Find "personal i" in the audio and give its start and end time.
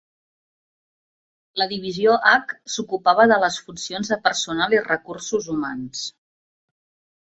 4.27-4.85